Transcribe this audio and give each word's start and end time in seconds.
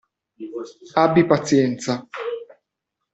Abbi 1.03 1.21
pazienza. 1.31 1.91